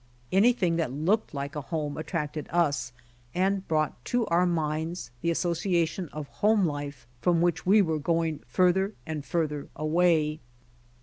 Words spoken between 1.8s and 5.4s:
attracted us and brought to our minds the